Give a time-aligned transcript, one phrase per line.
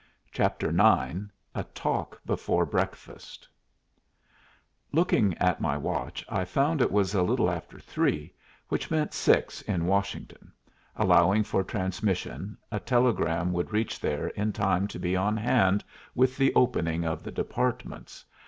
[0.31, 3.47] CHAPTER IX A TALK BEFORE BREAKFAST
[4.91, 8.33] Looking at my watch, I found it was a little after three,
[8.67, 10.51] which meant six in Washington:
[10.95, 15.83] allowing for transmission, a telegram would reach there in time to be on hand
[16.15, 18.25] with the opening of the Departments.